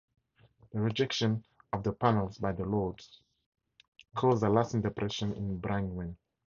The 0.71 0.79
rejection 0.81 1.45
of 1.71 1.83
the 1.83 1.93
Panels 1.93 2.39
by 2.39 2.53
the 2.53 2.65
Lords 2.65 3.21
caused 4.15 4.41
a 4.41 4.49
lasting 4.49 4.81
depression 4.81 5.31
in 5.35 5.59
Brangwyn. 5.61 6.15